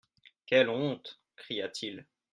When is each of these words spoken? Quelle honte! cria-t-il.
Quelle 0.47 0.67
honte! 0.69 1.19
cria-t-il. 1.35 2.07